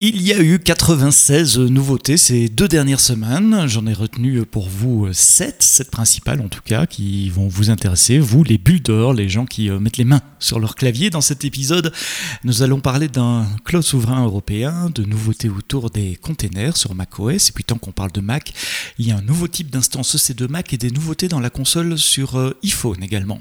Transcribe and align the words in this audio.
Il 0.00 0.22
y 0.22 0.32
a 0.32 0.38
eu 0.38 0.60
96 0.60 1.58
nouveautés 1.58 2.18
ces 2.18 2.48
deux 2.48 2.68
dernières 2.68 3.00
semaines. 3.00 3.66
J'en 3.66 3.84
ai 3.88 3.92
retenu 3.92 4.46
pour 4.46 4.68
vous 4.68 5.08
7, 5.12 5.60
7 5.60 5.90
principales 5.90 6.40
en 6.40 6.46
tout 6.46 6.60
cas, 6.64 6.86
qui 6.86 7.28
vont 7.30 7.48
vous 7.48 7.68
intéresser, 7.70 8.20
vous 8.20 8.44
les 8.44 8.58
builders, 8.58 9.12
les 9.12 9.28
gens 9.28 9.44
qui 9.44 9.68
euh, 9.68 9.80
mettent 9.80 9.96
les 9.96 10.04
mains 10.04 10.20
sur 10.38 10.60
leur 10.60 10.76
clavier. 10.76 11.10
Dans 11.10 11.20
cet 11.20 11.44
épisode, 11.44 11.92
nous 12.44 12.62
allons 12.62 12.78
parler 12.78 13.08
d'un 13.08 13.48
cloud 13.64 13.82
souverain 13.82 14.22
européen, 14.22 14.88
de 14.94 15.02
nouveautés 15.02 15.48
autour 15.48 15.90
des 15.90 16.14
containers 16.14 16.76
sur 16.76 16.94
macOS. 16.94 17.48
Et 17.48 17.52
puis 17.52 17.64
tant 17.64 17.76
qu'on 17.76 17.90
parle 17.90 18.12
de 18.12 18.20
Mac, 18.20 18.52
il 19.00 19.08
y 19.08 19.10
a 19.10 19.16
un 19.16 19.22
nouveau 19.22 19.48
type 19.48 19.68
d'instance 19.68 20.14
EC2 20.14 20.48
Mac 20.48 20.72
et 20.72 20.78
des 20.78 20.92
nouveautés 20.92 21.26
dans 21.26 21.40
la 21.40 21.50
console 21.50 21.98
sur 21.98 22.36
euh, 22.36 22.56
iPhone 22.62 23.02
également. 23.02 23.40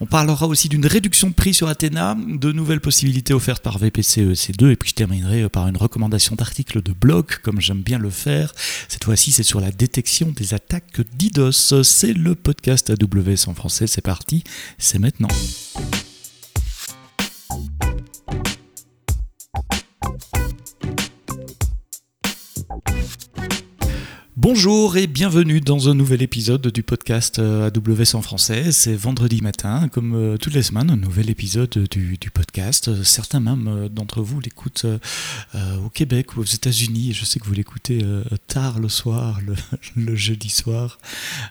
On 0.00 0.06
parlera 0.06 0.48
aussi 0.48 0.68
d'une 0.68 0.84
réduction 0.84 1.28
de 1.28 1.34
prix 1.34 1.54
sur 1.54 1.68
Athena, 1.68 2.14
de 2.14 2.52
nouvelles 2.52 2.82
possibilités 2.82 3.32
offertes 3.32 3.62
par 3.62 3.78
VPC 3.78 4.34
EC2 4.34 4.70
et 4.70 4.76
puis 4.76 4.90
je 4.90 4.94
terminerai 4.96 5.48
par 5.48 5.66
une 5.66 5.78
recommandation 5.78 5.93
recommandation 5.94 6.34
d'articles 6.34 6.82
de 6.82 6.92
blog, 6.92 7.26
comme 7.44 7.60
j'aime 7.60 7.82
bien 7.82 7.98
le 7.98 8.10
faire. 8.10 8.52
Cette 8.88 9.04
fois-ci, 9.04 9.30
c'est 9.30 9.44
sur 9.44 9.60
la 9.60 9.70
détection 9.70 10.32
des 10.32 10.52
attaques 10.52 11.00
DDoS. 11.16 11.84
C'est 11.84 12.12
le 12.12 12.34
podcast 12.34 12.90
AWS 12.90 13.48
en 13.48 13.54
français. 13.54 13.86
C'est 13.86 14.00
parti, 14.00 14.42
c'est 14.76 14.98
maintenant. 14.98 15.28
Bonjour 24.44 24.98
et 24.98 25.06
bienvenue 25.06 25.62
dans 25.62 25.88
un 25.88 25.94
nouvel 25.94 26.20
épisode 26.20 26.66
du 26.66 26.82
podcast 26.82 27.38
euh, 27.38 27.70
AWS 27.70 28.14
en 28.14 28.20
français. 28.20 28.72
C'est 28.72 28.94
vendredi 28.94 29.40
matin, 29.40 29.88
comme 29.88 30.14
euh, 30.14 30.36
toutes 30.36 30.52
les 30.52 30.62
semaines, 30.62 30.90
un 30.90 30.98
nouvel 30.98 31.30
épisode 31.30 31.70
du, 31.70 32.18
podcast. 32.30 33.02
Certains 33.04 33.40
même 33.40 33.68
euh, 33.68 33.88
d'entre 33.88 34.20
vous 34.20 34.40
l'écoutent 34.40 34.84
au 35.54 35.88
Québec 35.88 36.36
ou 36.36 36.40
aux 36.40 36.44
États-Unis. 36.44 37.14
Je 37.14 37.24
sais 37.24 37.40
que 37.40 37.46
vous 37.46 37.54
l'écoutez 37.54 38.04
tard 38.46 38.80
le 38.80 38.90
soir, 38.90 39.40
le, 39.96 40.14
jeudi 40.14 40.50
soir, 40.50 40.98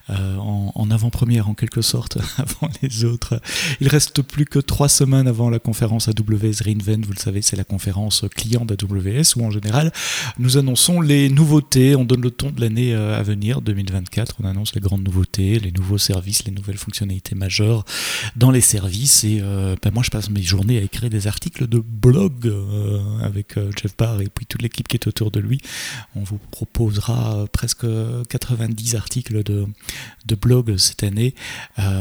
en, 0.09 0.91
avant-première 0.91 1.49
en 1.49 1.55
quelque 1.55 1.81
sorte, 1.81 2.19
avant 2.37 2.69
les 2.83 3.05
autres. 3.05 3.41
Il 3.81 3.87
reste 3.87 4.21
plus 4.21 4.45
que 4.45 4.59
trois 4.59 4.89
semaines 4.89 5.27
avant 5.27 5.49
la 5.49 5.57
conférence 5.57 6.09
AWS 6.09 6.61
Reinvent. 6.63 7.05
Vous 7.05 7.13
le 7.13 7.19
savez, 7.19 7.41
c'est 7.41 7.55
la 7.55 7.63
conférence 7.63 8.25
client 8.35 8.65
d'AWS 8.65 9.35
où 9.37 9.45
en 9.45 9.51
général 9.51 9.91
nous 10.37 10.57
annonçons 10.57 11.01
les 11.01 11.29
nouveautés, 11.29 11.95
on 11.95 12.05
donne 12.05 12.21
le 12.21 12.29
ton 12.29 12.51
de 12.51 12.61
l'année 12.61 12.82
euh, 12.91 13.17
à 13.17 13.23
venir, 13.23 13.61
2024, 13.61 14.35
on 14.41 14.45
annonce 14.45 14.75
les 14.75 14.81
grandes 14.81 15.03
nouveautés, 15.03 15.59
les 15.59 15.71
nouveaux 15.71 15.97
services, 15.97 16.45
les 16.45 16.51
nouvelles 16.51 16.77
fonctionnalités 16.77 17.35
majeures 17.35 17.85
dans 18.35 18.51
les 18.51 18.61
services. 18.61 19.23
Et 19.23 19.39
euh, 19.41 19.75
ben 19.81 19.91
moi, 19.93 20.03
je 20.03 20.09
passe 20.09 20.29
mes 20.29 20.41
journées 20.41 20.77
à 20.77 20.81
écrire 20.81 21.09
des 21.09 21.27
articles 21.27 21.67
de 21.67 21.79
blog 21.79 22.45
euh, 22.45 22.99
avec 23.21 23.55
Jeff 23.81 23.95
Barr 23.97 24.21
et 24.21 24.27
puis 24.27 24.45
toute 24.45 24.61
l'équipe 24.61 24.87
qui 24.87 24.97
est 24.97 25.07
autour 25.07 25.31
de 25.31 25.39
lui. 25.39 25.59
On 26.15 26.23
vous 26.23 26.39
proposera 26.51 27.45
presque 27.51 27.85
90 28.29 28.95
articles 28.95 29.43
de, 29.43 29.65
de 30.25 30.35
blog 30.35 30.77
cette 30.77 31.03
année. 31.03 31.33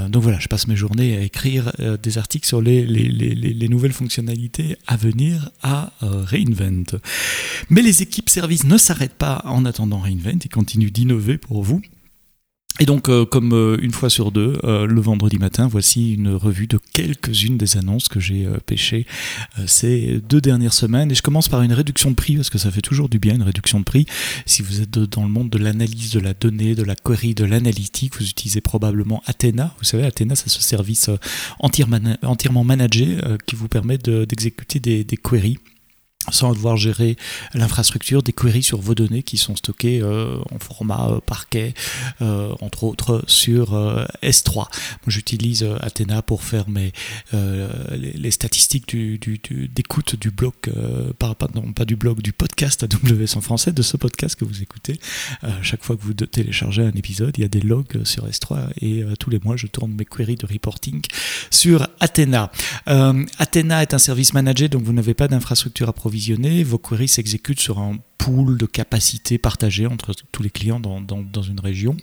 donc 0.09 0.23
voilà, 0.23 0.39
je 0.39 0.49
passe 0.49 0.67
mes 0.67 0.77
journées 0.77 1.17
à 1.17 1.21
écrire 1.21 1.73
des 2.03 2.19
articles 2.19 2.47
sur 2.47 2.61
les, 2.61 2.85
les, 2.85 3.09
les, 3.09 3.35
les, 3.35 3.69
nouvelles 3.69 3.93
fonctionnalités 3.93 4.77
à 4.87 4.97
venir 4.97 5.51
à 5.63 5.93
Reinvent. 6.01 7.01
Mais 7.71 7.83
les 7.83 8.03
équipes 8.03 8.29
services 8.29 8.65
ne 8.65 8.77
s'arrêtent 8.77 9.15
pas 9.15 9.43
en 9.45 9.65
attendant 9.65 9.99
Reinvent. 9.99 10.33
Ils 10.45 10.49
continue 10.73 10.91
d'innover 10.91 11.37
pour 11.37 11.62
vous. 11.62 11.83
Et 12.81 12.87
donc, 12.87 13.11
euh, 13.11 13.27
comme 13.27 13.53
euh, 13.53 13.77
une 13.83 13.92
fois 13.92 14.09
sur 14.09 14.33
deux, 14.33 14.59
euh, 14.65 14.87
le 14.87 15.01
vendredi 15.03 15.39
matin, 15.39 15.69
voici 15.69 16.14
une 16.14 16.31
revue 16.31 16.67
de 16.67 16.79
quelques-unes 16.95 17.59
des 17.59 17.77
annonces 17.77 18.09
que 18.09 18.19
j'ai 18.19 18.48
pêchées 18.64 19.06
ces 19.67 20.23
deux 20.27 20.41
dernières 20.41 20.73
semaines. 20.73 21.12
Et 21.12 21.14
je 21.14 21.20
commence 21.20 21.51
par 21.51 21.61
une 21.61 21.75
réduction 21.75 22.11
de 22.11 22.14
prix, 22.14 22.37
parce 22.37 22.48
que 22.48 22.56
ça 22.56 22.70
fait 22.70 22.81
toujours 22.81 23.11
du 23.11 23.19
bien, 23.19 23.34
une 23.34 23.42
réduction 23.42 23.79
de 23.79 23.84
prix. 23.84 24.06
Si 24.47 24.62
vous 24.62 24.81
êtes 24.81 24.91
dans 24.91 25.25
le 25.25 25.29
monde 25.29 25.51
de 25.51 25.59
l'analyse 25.59 26.12
de 26.12 26.20
la 26.20 26.33
donnée, 26.33 26.75
de 26.75 26.83
la 26.83 26.95
query, 26.97 27.34
de 27.34 27.45
l'analytique, 27.45 28.17
vous 28.17 28.27
utilisez 28.27 28.62
probablement 28.62 29.23
Athena. 29.27 29.75
Vous 29.77 29.84
savez, 29.84 30.05
Athena, 30.05 30.34
c'est 30.34 30.48
ce 30.48 30.63
service 30.63 31.11
entièrement 31.58 32.64
managé 32.64 33.18
qui 33.47 33.55
vous 33.55 33.68
permet 33.68 33.98
d'exécuter 33.98 34.80
des 34.80 35.17
queries 35.18 35.58
sans 36.31 36.53
devoir 36.53 36.77
gérer 36.77 37.17
l'infrastructure, 37.55 38.23
des 38.23 38.33
queries 38.33 38.63
sur 38.63 38.81
vos 38.81 38.95
données 38.95 39.23
qui 39.23 39.37
sont 39.39 39.57
stockées 39.57 40.01
euh, 40.01 40.37
en 40.51 40.59
format 40.59 41.09
euh, 41.11 41.21
parquet, 41.21 41.75
euh, 42.21 42.55
entre 42.61 42.85
autres 42.85 43.25
sur 43.27 43.73
S3. 44.23 44.55
Moi, 44.57 44.69
j'utilise 45.09 45.67
Athena 45.81 46.23
pour 46.23 46.43
faire 46.43 46.69
mes, 46.69 46.93
les, 47.33 48.31
statistiques 48.31 48.89
du, 48.89 49.19
d'écoute 49.69 50.17
du 50.17 50.31
blog, 50.31 50.55
pas, 51.19 51.37
non, 51.55 51.73
pas 51.73 51.85
du 51.85 51.97
blog, 51.97 52.23
du 52.23 52.33
podcast 52.33 52.83
AWS 52.85 53.37
en 53.37 53.41
français, 53.41 53.73
de 53.73 53.83
ce 53.83 53.97
podcast 53.97 54.37
que 54.37 54.45
vous 54.45 54.63
écoutez. 54.63 54.99
chaque 55.63 55.85
fois 55.85 55.97
que 55.97 56.03
vous 56.03 56.15
téléchargez 56.15 56.83
un 56.83 56.93
épisode, 56.93 57.35
il 57.37 57.43
y 57.43 57.45
a 57.45 57.49
des 57.49 57.61
logs 57.61 58.05
sur 58.05 58.27
S3 58.27 58.71
et 58.81 59.05
tous 59.19 59.31
les 59.31 59.41
mois, 59.41 59.57
je 59.57 59.67
tourne 59.67 59.93
mes 59.93 60.05
queries 60.05 60.37
de 60.37 60.47
reporting 60.47 61.03
sur 61.51 61.89
Athena. 62.01 62.51
Athena 62.87 63.83
est 63.83 63.95
un 63.95 63.99
service 63.99 64.35
managé, 64.35 64.69
donc 64.69 64.83
vous 64.83 64.93
n'avez 64.93 65.15
pas 65.15 65.29
d'infrastructure 65.29 65.89
à 65.89 65.93
vos 66.62 66.78
queries 66.78 67.08
s'exécutent 67.08 67.61
sur 67.61 67.78
un 67.78 67.98
pool 68.23 68.57
de 68.57 68.67
capacités 68.67 69.37
partagées 69.37 69.87
entre 69.87 70.15
tous 70.31 70.43
les 70.45 70.51
clients 70.51 70.79
dans, 70.79 71.01
dans, 71.01 71.43
une 71.43 71.59
région. 71.59 71.97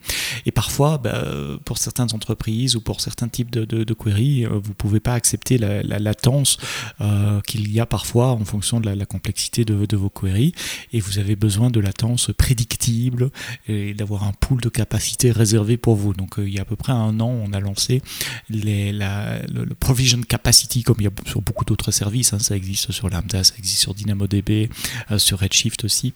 Et 0.46 0.52
parfois, 0.52 0.98
bah, 0.98 1.24
pour 1.64 1.78
certaines 1.78 2.14
entreprises 2.14 2.76
ou 2.76 2.82
pour 2.82 3.00
certains 3.00 3.30
types 3.30 3.52
de, 3.52 3.64
de, 3.64 3.94
queries, 3.94 4.46
euh, 4.46 4.50
vous 4.50 4.70
ne 4.70 4.74
pouvez 4.74 5.00
pas 5.00 5.14
accepter 5.14 5.58
la, 5.58 5.82
latence 5.82 6.58
euh, 7.00 7.40
qu'il 7.42 7.72
y 7.72 7.80
a 7.80 7.86
parfois 7.86 8.32
en 8.32 8.44
fonction 8.44 8.82
de 8.82 8.90
la, 8.90 9.06
complexité 9.06 9.64
de, 9.64 9.86
de, 9.86 9.98
vos 9.98 10.10
queries. 10.10 10.54
Et 10.92 11.00
vous 11.00 11.20
avez 11.20 11.38
besoin 11.38 11.70
de 11.70 11.80
latence 11.80 12.32
prédictible 12.38 13.32
et 13.68 13.94
d'avoir 13.94 14.26
un 14.26 14.34
pool 14.34 14.60
de 14.60 14.70
capacités 14.70 15.32
réservé 15.32 15.78
pour 15.78 15.96
vous. 15.96 16.14
Donc 16.14 16.38
euh, 16.38 16.48
il 16.48 16.54
y 16.54 16.60
a 16.60 16.64
à 16.64 16.66
peu 16.66 16.76
près 16.76 16.92
un 16.92 17.20
an, 17.22 17.30
on 17.30 17.54
a 17.54 17.62
lancé 17.62 18.02
les, 18.50 18.92
la, 18.92 19.42
le, 19.48 19.74
provision 19.74 20.22
capacity, 20.22 20.84
comme 20.84 20.98
il 21.00 21.06
y 21.06 21.08
a 21.08 21.12
sur 21.26 21.42
beaucoup 21.42 21.64
d'autres 21.64 21.92
services. 21.92 22.34
Hein. 22.34 22.40
ça 22.40 22.58
existe 22.58 22.92
sur 22.92 23.10
Lambda, 23.10 23.46
ça 23.46 23.54
existe 23.58 23.80
sur 23.80 23.94
DynamoDB, 23.94 24.70
sur 25.18 25.40
Redshift 25.40 25.86
aussi. 25.86 26.09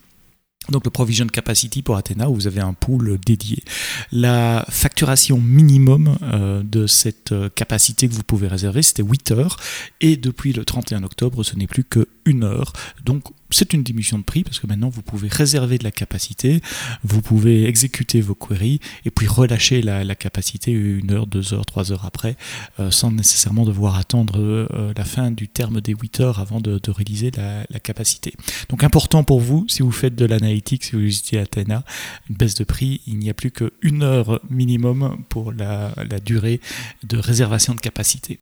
Donc 0.70 0.86
le 0.86 0.92
provision 0.92 1.28
capacity 1.28 1.82
pour 1.82 1.98
Athena, 1.98 2.28
vous 2.28 2.48
avez 2.48 2.62
un 2.62 2.74
pool 2.74 3.18
dédié. 3.26 3.64
La 4.12 4.66
facturation 4.70 5.38
minimum 5.38 6.18
euh, 6.22 6.64
de 6.64 6.88
cette 6.88 7.32
euh, 7.34 7.50
capacité 7.50 8.08
que 8.08 8.14
vous 8.14 8.24
pouvez 8.24 8.48
réserver, 8.48 8.82
c'était 8.82 9.04
8 9.04 9.32
heures. 9.32 9.58
Et 10.00 10.16
depuis 10.16 10.54
le 10.54 10.64
31 10.64 11.04
octobre, 11.04 11.44
ce 11.44 11.56
n'est 11.56 11.68
plus 11.68 11.84
que 11.84 12.08
1 12.26 12.44
heure. 12.44 12.74
Donc 13.06 13.24
c'est 13.50 13.74
une 13.74 13.84
diminution 13.84 14.18
de 14.18 14.24
prix 14.24 14.44
parce 14.44 14.60
que 14.60 14.68
maintenant 14.68 14.90
vous 14.90 15.02
pouvez 15.02 15.28
réserver 15.28 15.78
de 15.78 15.84
la 15.84 15.92
capacité, 15.92 16.62
vous 17.04 17.22
pouvez 17.22 17.66
exécuter 17.66 18.22
vos 18.22 18.36
queries 18.36 18.80
et 19.06 19.12
puis 19.12 19.28
relâcher 19.28 19.82
la, 19.82 20.16
capacité 20.16 20.72
une 20.72 21.12
heure, 21.12 21.28
deux 21.28 21.54
heures, 21.54 21.66
trois 21.66 21.92
heures 21.92 22.06
après 22.06 22.36
euh, 22.80 22.92
sans 22.92 23.12
nécessairement 23.12 23.66
devoir 23.66 23.98
attendre 23.98 24.40
euh, 24.40 24.94
la 24.96 25.06
fin 25.06 25.32
du 25.32 25.48
terme 25.48 25.82
des 25.82 25.94
8 25.94 26.20
heures 26.20 26.40
avant 26.40 26.60
de, 26.60 26.80
réaliser 26.88 27.32
la, 27.32 27.66
capacité. 27.80 28.34
Donc 28.70 28.84
important 28.84 29.24
pour 29.24 29.40
vous 29.40 29.66
si 29.68 29.82
vous 29.82 29.92
faites 29.92 30.16
de 30.16 30.26
l'analytique, 30.26 30.84
si 30.86 30.92
vous 30.94 31.02
utilisez 31.02 31.40
Athena, 31.40 31.84
une 32.30 32.36
baisse 32.36 32.56
de 32.56 32.64
prix, 32.64 33.02
il 33.08 33.18
n'y 33.20 33.30
a 33.30 33.34
plus 33.34 33.52
qu'une 33.52 34.04
heure 34.04 34.40
minimum 34.50 35.18
pour 35.30 35.52
la 35.52 35.94
durée 36.24 36.62
de 37.04 37.18
réservation 37.18 37.76
de 37.76 37.82
capacité. 37.82 38.40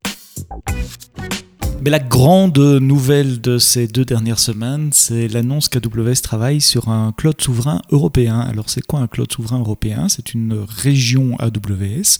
Mais 1.84 1.90
la 1.90 1.98
grande 1.98 2.60
nouvelle 2.60 3.42
de 3.42 3.58
ces 3.58 3.88
deux 3.88 4.06
dernières 4.06 4.38
semaines, 4.38 4.92
c'est 4.94 5.28
l'annonce 5.28 5.68
qu'AWS 5.68 6.22
travaille 6.22 6.62
sur 6.62 6.90
un 6.90 7.12
cloud 7.12 7.42
souverain 7.42 7.82
européen. 7.90 8.40
Alors 8.40 8.70
c'est 8.70 8.86
quoi 8.86 9.00
un 9.00 9.08
cloud 9.08 9.32
souverain 9.32 9.58
européen? 9.58 10.08
C'est 10.08 10.36
une 10.36 10.54
région 10.54 11.36
AWS 11.40 12.20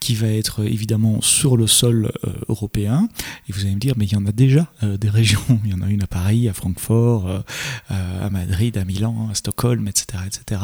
qui 0.00 0.16
va 0.16 0.26
être 0.26 0.64
évidemment 0.64 1.20
sur 1.20 1.56
le 1.56 1.68
sol 1.68 2.10
euh, 2.26 2.32
européen. 2.48 3.08
Et 3.48 3.52
vous 3.52 3.60
allez 3.60 3.76
me 3.76 3.80
dire, 3.80 3.94
mais 3.96 4.06
il 4.06 4.12
y 4.12 4.16
en 4.16 4.26
a 4.26 4.32
déjà 4.32 4.66
euh, 4.82 4.96
des 4.96 5.08
régions. 5.08 5.40
Il 5.64 5.70
y 5.70 5.74
en 5.74 5.82
a 5.82 5.88
une 5.88 6.02
à 6.02 6.08
Paris, 6.08 6.48
à 6.48 6.52
Francfort, 6.52 7.28
euh, 7.28 7.40
à 7.88 8.28
Madrid, 8.30 8.76
à 8.76 8.84
Milan, 8.84 9.28
à 9.30 9.34
Stockholm, 9.34 9.86
etc. 9.86 10.24
etc. 10.26 10.60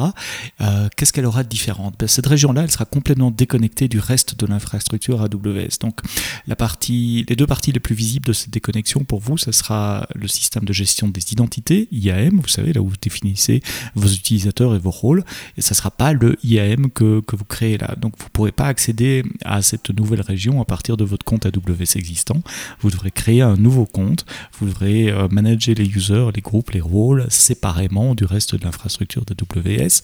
Qu'est-ce 0.96 1.12
qu'elle 1.12 1.26
aura 1.26 1.44
de 1.44 1.48
différente? 1.48 1.94
Ben, 1.98 2.08
Cette 2.08 2.26
région-là, 2.26 2.62
elle 2.62 2.70
sera 2.70 2.84
complètement 2.84 3.30
déconnectée 3.30 3.88
du 3.88 4.00
reste 4.00 4.38
de 4.38 4.46
l'infrastructure 4.46 5.22
AWS. 5.22 5.78
Donc 5.80 6.00
la 6.46 6.56
partie, 6.56 7.24
les 7.28 7.36
deux 7.36 7.46
parties 7.46 7.72
les 7.72 7.80
plus 7.80 7.94
visibles 7.94 8.26
de 8.26 8.31
cette 8.32 8.50
déconnexion 8.50 9.04
pour 9.04 9.20
vous, 9.20 9.38
ça 9.38 9.52
sera 9.52 10.08
le 10.14 10.28
système 10.28 10.64
de 10.64 10.72
gestion 10.72 11.08
des 11.08 11.32
identités, 11.32 11.88
IAM, 11.92 12.40
vous 12.40 12.48
savez, 12.48 12.72
là 12.72 12.80
où 12.80 12.88
vous 12.88 12.96
définissez 13.00 13.62
vos 13.94 14.08
utilisateurs 14.08 14.74
et 14.74 14.78
vos 14.78 14.90
rôles, 14.90 15.24
et 15.56 15.62
ça 15.62 15.74
ne 15.74 15.76
sera 15.76 15.90
pas 15.90 16.12
le 16.12 16.36
IAM 16.44 16.90
que, 16.90 17.20
que, 17.20 17.36
vous 17.36 17.44
créez 17.44 17.78
là. 17.78 17.94
Donc 18.00 18.14
vous 18.18 18.24
ne 18.24 18.30
pourrez 18.30 18.52
pas 18.52 18.66
accéder 18.66 19.22
à 19.44 19.62
cette 19.62 19.90
nouvelle 19.90 20.20
région 20.20 20.60
à 20.60 20.64
partir 20.64 20.96
de 20.96 21.04
votre 21.04 21.24
compte 21.24 21.46
AWS 21.46 21.96
existant. 21.96 22.42
Vous 22.80 22.90
devrez 22.90 23.10
créer 23.10 23.42
un 23.42 23.56
nouveau 23.56 23.86
compte, 23.86 24.24
vous 24.58 24.66
devrez 24.66 25.10
euh, 25.10 25.28
manager 25.30 25.74
les 25.74 25.86
users, 25.86 26.28
les 26.34 26.40
groupes, 26.40 26.70
les 26.70 26.80
rôles 26.80 27.26
séparément 27.30 28.14
du 28.14 28.24
reste 28.24 28.54
de 28.54 28.64
l'infrastructure 28.64 29.24
d'AWS. 29.24 30.02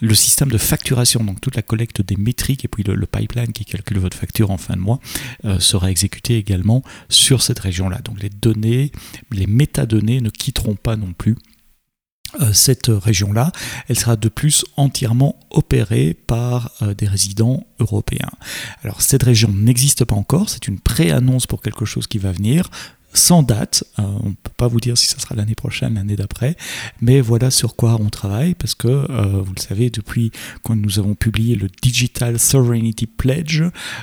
Le 0.00 0.14
système 0.14 0.50
de 0.50 0.58
facturation, 0.58 1.24
donc 1.24 1.40
toute 1.40 1.56
la 1.56 1.62
collecte 1.62 2.02
des 2.02 2.16
métriques 2.16 2.64
et 2.64 2.68
puis 2.68 2.82
le, 2.82 3.06
pipeline 3.06 3.52
qui 3.52 3.64
calcule 3.64 3.98
votre 3.98 4.16
facture 4.16 4.50
en 4.50 4.58
fin 4.58 4.74
de 4.74 4.80
mois, 4.80 5.00
euh, 5.44 5.58
sera 5.58 5.90
exécuté 5.90 6.36
également 6.36 6.82
sur 7.08 7.42
cette 7.42 7.58
région 7.58 7.69
là 7.70 7.98
Donc 8.04 8.22
les 8.22 8.30
données, 8.30 8.92
les 9.30 9.46
métadonnées 9.46 10.20
ne 10.20 10.30
quitteront 10.30 10.76
pas 10.76 10.96
non 10.96 11.12
plus 11.12 11.36
euh, 12.40 12.52
cette 12.52 12.86
région-là, 12.86 13.50
elle 13.88 13.98
sera 13.98 14.14
de 14.14 14.28
plus 14.28 14.64
entièrement 14.76 15.40
opérée 15.50 16.14
par 16.14 16.70
euh, 16.80 16.94
des 16.94 17.08
résidents 17.08 17.66
européens. 17.80 18.30
Alors 18.84 19.02
cette 19.02 19.24
région 19.24 19.50
n'existe 19.52 20.04
pas 20.04 20.14
encore, 20.14 20.48
c'est 20.48 20.68
une 20.68 20.78
pré-annonce 20.78 21.48
pour 21.48 21.60
quelque 21.60 21.84
chose 21.84 22.06
qui 22.06 22.18
va 22.18 22.30
venir 22.30 22.70
sans 23.12 23.42
date. 23.42 23.84
Euh, 23.98 24.02
on 24.02 24.30
ne 24.30 24.34
peut 24.34 24.52
pas 24.56 24.68
vous 24.68 24.80
dire 24.80 24.96
si 24.96 25.06
ça 25.06 25.18
sera 25.18 25.34
l'année 25.34 25.54
prochaine, 25.54 25.94
l'année 25.94 26.16
d'après, 26.16 26.56
mais 27.00 27.20
voilà 27.20 27.50
sur 27.50 27.76
quoi 27.76 27.96
on 28.00 28.08
travaille 28.08 28.54
parce 28.54 28.74
que, 28.74 28.88
euh, 28.88 29.42
vous 29.42 29.52
le 29.54 29.60
savez, 29.60 29.90
depuis 29.90 30.30
quand 30.62 30.76
nous 30.76 30.98
avons 30.98 31.14
publié 31.14 31.56
le 31.56 31.68
Digital 31.82 32.38
Sovereignty 32.38 33.06
Pledge, 33.06 33.62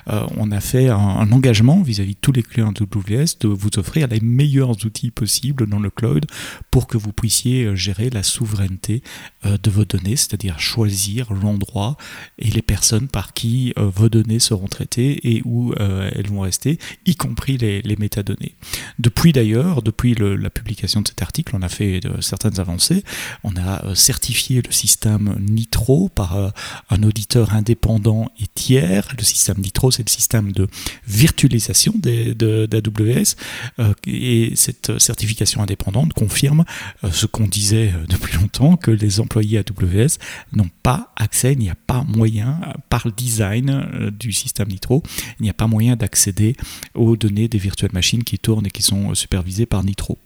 euh, 0.10 0.26
on 0.38 0.52
a 0.52 0.60
fait 0.60 0.90
un, 0.90 1.28
engagement 1.32 1.82
vis-à-vis 1.82 2.14
de 2.14 2.20
tous 2.22 2.32
les 2.32 2.44
clients 2.44 2.72
AWS 2.72 3.40
de 3.42 3.48
vous 3.48 3.70
offrir 3.78 4.08
les 4.08 4.22
meilleurs 4.22 4.86
outils 4.86 5.12
possibles 5.12 5.68
dans 5.68 5.80
le 5.80 5.90
cloud 5.90 6.26
pour 6.72 6.88
que 6.88 6.98
vous 6.98 7.12
puissiez 7.12 7.76
gérer 7.76 8.10
la 8.10 8.24
souveraineté 8.24 9.04
de 9.44 9.70
vos 9.70 9.84
données, 9.84 10.16
c'est-à-dire 10.16 10.60
choisir 10.60 11.34
l'endroit 11.34 11.98
et 12.40 12.50
les 12.50 12.62
personnes 12.62 13.08
par 13.10 13.34
qui 13.34 13.74
vos 13.76 14.08
données 14.08 14.40
seront 14.40 14.68
traitées 14.68 15.36
et 15.36 15.42
où 15.44 15.74
elles 15.76 16.28
vont 16.28 16.42
rester, 16.42 16.80
y 17.06 17.16
compris 17.16 17.58
les 17.58 17.96
métadonnées. 18.00 18.56
Depuis 19.00 19.32
d'ailleurs, 19.32 19.84
depuis 19.84 20.16
la 20.16 20.50
publication 20.50 21.02
de 21.02 21.08
cet 21.08 21.22
article, 21.22 21.56
on 21.56 21.62
a 21.62 21.70
fait 21.70 22.00
de, 22.00 22.20
certaines 22.22 22.60
avancées. 22.60 23.04
On 23.44 23.56
a 23.56 23.86
euh, 23.86 23.96
certifié 23.96 24.62
le 24.66 24.72
système 24.72 25.36
Nitro 25.40 26.10
par 26.10 26.36
euh, 26.36 26.50
un 26.90 27.04
auditeur 27.04 27.54
indépendant 27.54 28.32
et 28.40 28.46
tiers. 28.56 29.10
Le 29.18 29.24
système 29.24 29.60
Nitro, 29.60 29.92
c'est 29.92 30.04
le 30.04 30.12
système 30.12 30.52
de 30.52 30.68
virtualisation 31.08 31.94
d'AWS. 31.96 33.36
Euh, 33.80 33.94
et 34.08 34.54
cette 34.56 34.98
certification 34.98 35.62
indépendante 35.62 36.14
confirme 36.14 36.66
ce 37.12 37.28
qu'on 37.28 37.48
disait 37.48 37.94
depuis 38.10 38.36
longtemps, 38.38 38.78
que 38.78 38.92
les 38.92 39.20
employés 39.20 39.60
AWS 39.60 40.18
n'ont 40.54 40.70
pas 40.82 41.14
accès, 41.16 41.54
il 41.54 41.60
n'y 41.60 41.70
a 41.70 41.76
pas 41.76 42.04
moyen, 42.04 42.60
par 42.90 43.04
le 43.06 43.12
design 43.12 44.12
du 44.18 44.32
système 44.32 44.70
Nitro, 44.70 45.04
il 45.40 45.44
n'y 45.44 45.50
a 45.50 45.54
pas 45.54 45.68
moyen 45.68 45.96
d'accéder 45.96 46.56
aux 46.96 47.16
données 47.16 47.48
des 47.48 47.58
virtual 47.58 47.92
machines 47.94 48.24
qui 48.24 48.40
tournent 48.40 48.66
et 48.66 48.72
qui 48.72 48.82
sont 48.82 48.87
supervisés 49.14 49.66
par 49.66 49.84
Nitro. 49.84 50.18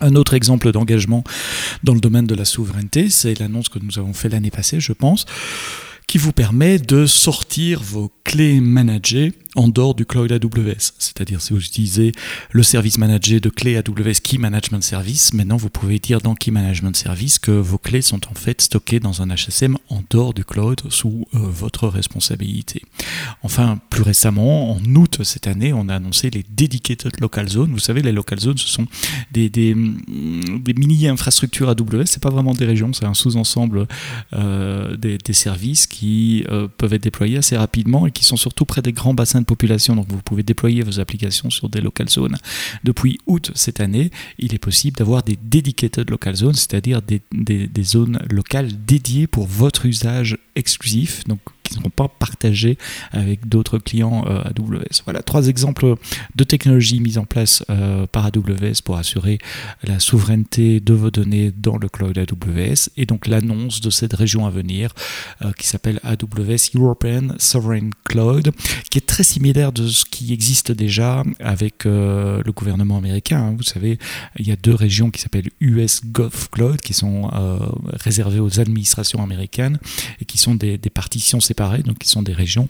Un 0.00 0.14
autre 0.14 0.34
exemple 0.34 0.72
d'engagement 0.72 1.24
dans 1.82 1.94
le 1.94 2.00
domaine 2.00 2.26
de 2.26 2.34
la 2.34 2.44
souveraineté, 2.44 3.08
c'est 3.08 3.38
l'annonce 3.38 3.68
que 3.68 3.78
nous 3.78 3.98
avons 3.98 4.12
fait 4.12 4.28
l'année 4.28 4.50
passée, 4.50 4.78
je 4.78 4.92
pense, 4.92 5.24
qui 6.06 6.18
vous 6.18 6.32
permet 6.32 6.78
de 6.78 7.06
sortir 7.06 7.82
vos 7.82 8.12
clés 8.22 8.60
managées 8.60 9.32
en 9.56 9.68
dehors 9.68 9.94
du 9.94 10.06
cloud 10.06 10.30
AWS. 10.30 10.92
C'est-à-dire 10.98 11.40
si 11.40 11.52
vous 11.52 11.60
utilisez 11.60 12.12
le 12.52 12.62
service 12.62 12.98
manager 12.98 13.40
de 13.40 13.48
clés 13.48 13.76
AWS 13.76 14.20
Key 14.22 14.38
Management 14.38 14.82
Service, 14.82 15.32
maintenant 15.32 15.56
vous 15.56 15.70
pouvez 15.70 15.98
dire 15.98 16.20
dans 16.20 16.34
Key 16.34 16.50
Management 16.50 16.94
Service 16.94 17.38
que 17.38 17.50
vos 17.50 17.78
clés 17.78 18.02
sont 18.02 18.20
en 18.30 18.34
fait 18.34 18.60
stockées 18.60 19.00
dans 19.00 19.22
un 19.22 19.34
HSM 19.34 19.76
en 19.88 20.02
dehors 20.10 20.34
du 20.34 20.44
cloud 20.44 20.80
sous 20.90 21.26
euh, 21.34 21.38
votre 21.38 21.88
responsabilité. 21.88 22.82
Enfin, 23.42 23.78
plus 23.90 24.02
récemment, 24.02 24.72
en 24.72 24.84
août 24.94 25.24
cette 25.24 25.46
année, 25.46 25.72
on 25.72 25.88
a 25.88 25.96
annoncé 25.96 26.30
les 26.30 26.44
Dedicated 26.48 27.20
Local 27.20 27.48
Zones. 27.48 27.72
Vous 27.72 27.78
savez, 27.78 28.02
les 28.02 28.12
Local 28.12 28.38
Zones, 28.38 28.58
ce 28.58 28.68
sont 28.68 28.86
des, 29.32 29.48
des, 29.48 29.74
mini-infrastructures 29.74 31.68
AWS. 31.68 32.06
C'est 32.06 32.22
pas 32.22 32.30
vraiment 32.30 32.52
des 32.52 32.66
régions, 32.66 32.92
c'est 32.92 33.04
un 33.04 33.14
sous-ensemble 33.14 33.86
euh, 34.32 34.96
des, 34.96 35.18
services 35.32 35.86
qui 35.86 36.44
euh, 36.48 36.68
peuvent 36.78 36.94
être 36.94 37.02
déployés 37.02 37.38
assez 37.38 37.56
rapidement 37.56 38.06
et 38.06 38.10
qui 38.10 38.24
sont 38.24 38.36
surtout 38.36 38.64
près 38.64 38.80
des 38.80 38.92
grands 38.92 39.12
bassins 39.12 39.42
population. 39.46 39.96
Donc 39.96 40.06
vous 40.08 40.20
pouvez 40.22 40.42
déployer 40.42 40.82
vos 40.82 41.00
applications 41.00 41.50
sur 41.50 41.68
des 41.68 41.80
local 41.80 42.08
zones. 42.08 42.36
Depuis 42.84 43.18
août 43.26 43.50
cette 43.54 43.80
année, 43.80 44.10
il 44.38 44.54
est 44.54 44.58
possible 44.58 44.96
d'avoir 44.98 45.22
des 45.22 45.38
dedicated 45.42 46.10
local 46.10 46.36
zones, 46.36 46.54
c'est-à-dire 46.54 47.00
des, 47.02 47.22
des, 47.32 47.66
des 47.66 47.82
zones 47.82 48.18
locales 48.30 48.70
dédiées 48.84 49.26
pour 49.26 49.46
votre 49.46 49.86
usage 49.86 50.38
exclusif. 50.54 51.24
Donc 51.24 51.40
qui 51.66 51.74
ne 51.74 51.80
seront 51.80 51.90
pas 51.90 52.08
partagés 52.08 52.78
avec 53.10 53.48
d'autres 53.48 53.78
clients 53.78 54.24
euh, 54.28 54.42
AWS. 54.44 55.02
Voilà 55.04 55.22
trois 55.22 55.48
exemples 55.48 55.96
de 56.34 56.44
technologies 56.44 57.00
mises 57.00 57.18
en 57.18 57.24
place 57.24 57.64
euh, 57.70 58.06
par 58.06 58.26
AWS 58.26 58.82
pour 58.84 58.96
assurer 58.96 59.38
la 59.82 59.98
souveraineté 59.98 60.80
de 60.80 60.94
vos 60.94 61.10
données 61.10 61.52
dans 61.56 61.76
le 61.76 61.88
cloud 61.88 62.16
AWS 62.16 62.90
et 62.96 63.06
donc 63.06 63.26
l'annonce 63.26 63.80
de 63.80 63.90
cette 63.90 64.12
région 64.12 64.46
à 64.46 64.50
venir 64.50 64.92
euh, 65.42 65.52
qui 65.52 65.66
s'appelle 65.66 66.00
AWS 66.04 66.70
European 66.74 67.28
Sovereign 67.38 67.90
Cloud 68.04 68.52
qui 68.90 68.98
est 68.98 69.06
très 69.06 69.24
similaire 69.24 69.72
de 69.72 69.88
ce 69.88 70.04
qui 70.04 70.32
existe 70.32 70.72
déjà 70.72 71.24
avec 71.40 71.84
le 71.84 72.50
gouvernement 72.52 72.98
américain. 72.98 73.38
Hein. 73.40 73.54
Vous 73.56 73.62
savez, 73.62 73.98
il 74.38 74.46
y 74.46 74.52
a 74.52 74.56
deux 74.56 74.74
régions 74.74 75.10
qui 75.10 75.20
s'appellent 75.20 75.50
US 75.60 76.02
Gov 76.04 76.48
Cloud 76.50 76.80
qui 76.80 76.94
sont 76.94 77.30
réservées 77.92 78.40
aux 78.40 78.60
administrations 78.60 79.22
américaines 79.22 79.78
et 80.20 80.24
qui 80.24 80.38
sont 80.38 80.54
des, 80.54 80.78
des 80.78 80.90
partitions 80.90 81.40
séparées 81.40 81.55
donc 81.84 81.98
qui 81.98 82.08
sont 82.08 82.22
des 82.22 82.32
régions 82.32 82.68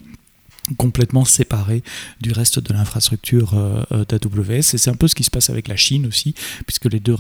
complètement 0.77 1.25
séparées 1.25 1.83
du 2.21 2.33
reste 2.33 2.59
de 2.59 2.73
l'infrastructure 2.73 3.55
euh, 3.55 3.83
euh, 3.93 4.05
d'AWS. 4.05 4.75
Et 4.75 4.79
c'est 4.79 4.91
un 4.91 4.95
peu 4.95 5.09
ce 5.09 5.15
qui 5.15 5.23
se 5.23 5.31
passe 5.31 5.51
avec 5.51 5.69
la 5.69 5.77
Chine 5.77 6.07
aussi, 6.07 6.35
puisque 6.67 6.87
les 6.87 7.01
deux 7.01 7.17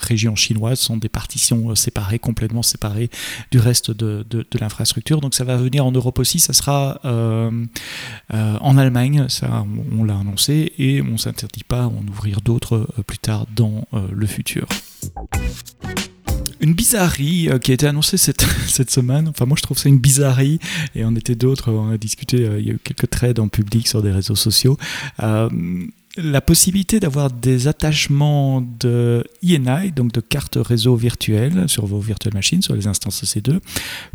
régions 0.00 0.36
chinoises 0.36 0.80
sont 0.80 0.96
des 0.96 1.08
partitions 1.08 1.70
euh, 1.70 1.74
séparées, 1.74 2.18
complètement 2.18 2.62
séparées 2.62 3.10
du 3.50 3.58
reste 3.58 3.90
de, 3.90 4.24
l'infrastructure. 4.58 5.20
Donc 5.20 5.34
ça 5.34 5.44
va 5.44 5.56
venir 5.56 5.84
en 5.84 5.92
Europe 5.92 6.18
aussi, 6.18 6.40
ça 6.40 6.52
sera 6.52 7.00
en 8.30 8.76
Allemagne, 8.76 9.26
ça 9.28 9.64
on, 9.96 10.04
l'a 10.04 10.18
annoncé, 10.18 10.72
et 10.78 11.02
on 11.02 11.12
ne 11.12 11.16
s'interdit 11.16 11.64
pas 11.64 11.82
à 11.82 11.86
en 11.86 12.04
ouvrir 12.08 12.40
d'autres 12.40 12.88
plus 13.06 13.18
tard 13.18 13.46
dans 13.54 13.86
le 13.92 14.26
futur 14.26 14.66
une 16.60 16.74
bizarrerie 16.74 17.48
euh, 17.48 17.58
qui 17.58 17.70
a 17.70 17.74
été 17.74 17.86
annoncée 17.86 18.16
cette, 18.18 18.90
semaine. 18.90 19.28
Enfin, 19.28 19.46
moi, 19.46 19.56
je 19.56 19.62
trouve 19.62 19.78
ça 19.78 19.88
une 19.88 19.98
bizarrerie. 19.98 20.58
Et 20.94 21.04
on 21.04 21.14
était 21.14 21.34
d'autres, 21.34 21.72
on 21.72 21.90
a 21.90 21.98
discuté, 21.98 22.46
euh, 22.46 22.60
il 22.60 22.66
y 22.66 22.70
a 22.70 22.74
eu 22.74 22.78
quelques 22.82 23.10
trades 23.10 23.38
en 23.38 23.48
public 23.48 23.88
sur 23.88 24.02
des 24.02 24.10
réseaux 24.10 24.36
sociaux. 24.36 24.76
Euh, 25.22 25.48
la 26.20 26.40
possibilité 26.40 26.98
d'avoir 26.98 27.30
des 27.30 27.68
attachements 27.68 28.60
de 28.60 29.24
INI, 29.42 29.92
donc 29.94 30.12
de 30.12 30.20
cartes 30.20 30.58
réseau 30.60 30.96
virtuelles 30.96 31.64
sur 31.68 31.86
vos 31.86 32.00
virtual 32.00 32.34
machines, 32.34 32.60
sur 32.60 32.74
les 32.74 32.86
instances 32.86 33.22
EC2, 33.22 33.60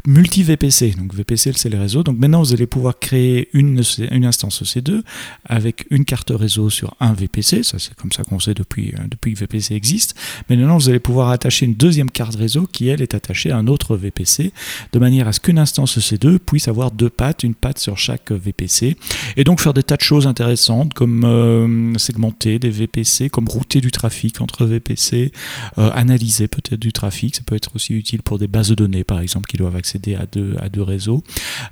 multi-VPC. 0.05 0.95
Donc 0.97 1.13
VPC, 1.13 1.53
c'est 1.55 1.69
les 1.69 1.77
réseaux. 1.77 2.03
Donc 2.03 2.17
maintenant, 2.17 2.41
vous 2.41 2.53
allez 2.53 2.67
pouvoir 2.67 3.00
créer 3.00 3.50
une, 3.53 3.81
une 4.11 4.25
instance 4.25 4.61
EC2 4.63 5.01
avec 5.45 5.85
une 5.89 6.03
carte 6.03 6.31
réseau 6.31 6.69
sur 6.69 6.95
un 7.00 7.13
VPC. 7.13 7.63
Ça, 7.63 7.79
c'est 7.79 7.95
comme 7.95 8.11
ça 8.11 8.23
qu'on 8.23 8.39
sait 8.39 8.53
depuis, 8.53 8.94
euh, 8.95 9.03
depuis 9.09 9.33
que 9.33 9.39
VPC 9.39 9.73
existe. 9.73 10.15
Mais 10.50 10.57
maintenant, 10.57 10.77
vous 10.77 10.89
allez 10.89 11.00
pouvoir 11.00 11.29
attacher 11.29 11.65
une 11.65 11.75
deuxième 11.75 12.11
carte 12.11 12.35
réseau 12.35 12.67
qui, 12.69 12.89
elle, 12.89 13.01
est 13.01 13.15
attachée 13.15 13.51
à 13.51 13.57
un 13.57 13.67
autre 13.67 13.95
VPC, 13.95 14.51
de 14.91 15.00
manière 15.00 15.27
à 15.27 15.33
ce 15.33 15.39
qu'une 15.39 15.60
instance 15.60 15.98
EC2 15.98 16.39
puisse 16.39 16.67
avoir 16.67 16.91
deux 16.91 17.10
pattes, 17.10 17.43
une 17.43 17.55
patte 17.55 17.79
sur 17.79 17.98
chaque 17.98 18.31
VPC. 18.31 18.98
Et 19.38 19.43
donc 19.45 19.62
faire 19.62 19.74
des 19.74 19.83
tas 19.83 19.95
de 19.95 20.01
choses 20.01 20.27
intéressantes 20.27 20.93
comme... 20.93 21.24
Euh, 21.24 21.92
segmenter 22.00 22.59
des 22.59 22.69
VPC, 22.69 23.29
comme 23.29 23.47
router 23.47 23.81
du 23.81 23.91
trafic 23.91 24.41
entre 24.41 24.65
VPC, 24.65 25.31
euh, 25.77 25.91
analyser 25.93 26.47
peut-être 26.47 26.79
du 26.79 26.93
trafic. 26.93 27.35
Ça 27.35 27.41
peut 27.45 27.55
être 27.55 27.71
aussi 27.75 27.93
utile 27.93 28.21
pour 28.21 28.39
des 28.39 28.47
bases 28.47 28.69
de 28.69 28.75
données, 28.75 29.03
par 29.03 29.19
exemple, 29.19 29.47
qui 29.47 29.57
doivent 29.57 29.75
accéder 29.75 30.15
à 30.15 30.25
deux, 30.25 30.55
à 30.59 30.69
deux 30.69 30.81
réseaux. 30.81 31.23